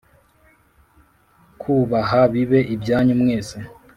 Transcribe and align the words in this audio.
kubaha 1.61 2.21
bibe 2.33 2.59
ibyanyu 2.73 3.13
mwese 3.21 3.57